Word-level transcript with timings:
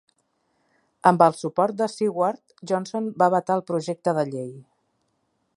Amb 1.09 1.23
el 1.25 1.35
suport 1.41 1.77
de 1.83 1.89
Seward, 1.97 2.41
Johnson 2.71 3.13
va 3.25 3.31
vetar 3.37 3.61
el 3.61 3.67
projecte 3.71 4.19
de 4.23 4.29
llei. 4.35 4.53